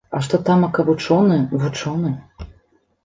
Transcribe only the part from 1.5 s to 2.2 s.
вучоны!